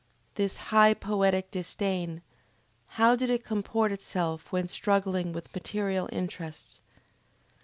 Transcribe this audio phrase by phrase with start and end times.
[0.33, 2.23] This high poetic disdain,
[2.97, 6.81] how did it comport itself when struggling with material interests?